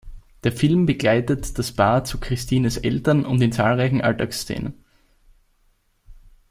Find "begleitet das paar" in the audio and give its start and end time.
0.87-2.05